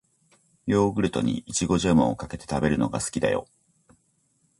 [0.65, 3.47] ヨーグルトに、いちごジャムをかけて食べるのが好きだよ。